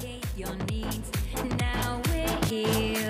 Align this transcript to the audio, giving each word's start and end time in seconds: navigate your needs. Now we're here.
navigate 0.00 0.24
your 0.36 0.54
needs. 0.66 1.10
Now 1.58 2.00
we're 2.08 2.46
here. 2.46 3.09